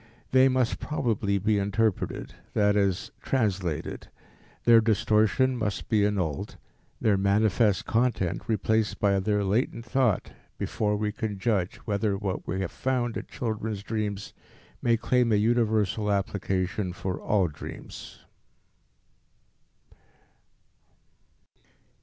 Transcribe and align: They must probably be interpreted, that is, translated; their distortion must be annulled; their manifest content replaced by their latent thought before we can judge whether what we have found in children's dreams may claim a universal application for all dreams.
They 0.31 0.49
must 0.49 0.79
probably 0.79 1.37
be 1.37 1.59
interpreted, 1.59 2.33
that 2.55 2.75
is, 2.75 3.11
translated; 3.21 4.09
their 4.63 4.81
distortion 4.81 5.55
must 5.55 5.89
be 5.89 6.03
annulled; 6.07 6.57
their 6.99 7.17
manifest 7.19 7.85
content 7.85 8.41
replaced 8.47 8.97
by 8.99 9.19
their 9.19 9.43
latent 9.43 9.85
thought 9.85 10.31
before 10.57 10.95
we 10.97 11.11
can 11.11 11.37
judge 11.37 11.75
whether 11.85 12.17
what 12.17 12.47
we 12.47 12.61
have 12.61 12.71
found 12.71 13.15
in 13.15 13.27
children's 13.27 13.83
dreams 13.83 14.33
may 14.81 14.97
claim 14.97 15.31
a 15.31 15.35
universal 15.35 16.11
application 16.11 16.93
for 16.93 17.21
all 17.21 17.47
dreams. 17.47 18.25